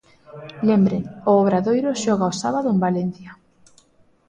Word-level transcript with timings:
Lembren, 0.67 1.03
o 1.29 1.31
Obradoiro 1.43 1.91
xoga 2.03 2.31
o 2.31 2.37
sábado 2.41 2.67
en 2.73 2.77
Valencia. 2.85 3.31